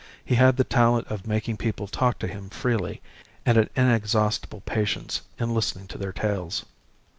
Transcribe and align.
He 0.25 0.33
had 0.33 0.57
the 0.57 0.63
talent 0.63 1.07
of 1.09 1.27
making 1.27 1.57
people 1.57 1.85
talk 1.85 2.17
to 2.17 2.27
him 2.27 2.49
freely, 2.49 3.03
and 3.45 3.55
an 3.59 3.69
inexhaustible 3.75 4.61
patience 4.61 5.21
in 5.37 5.53
listening 5.53 5.85
to 5.89 5.99
their 5.99 6.11
tales. 6.11 6.65